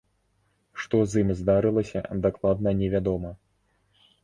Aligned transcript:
Што 0.83 1.01
з 1.11 1.23
ім 1.25 1.29
здарылася, 1.41 2.03
дакладна 2.25 2.69
невядома. 2.83 3.31